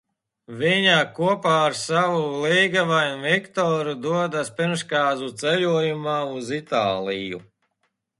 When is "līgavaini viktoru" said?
2.45-3.93